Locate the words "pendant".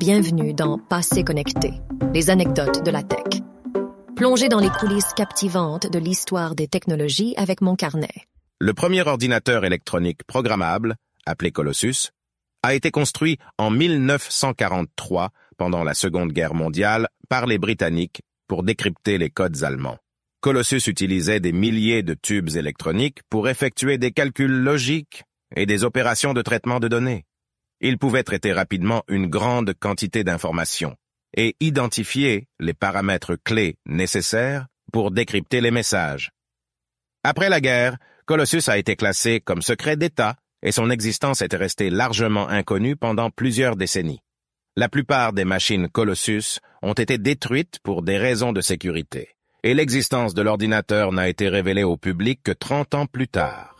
15.58-15.84, 42.96-43.30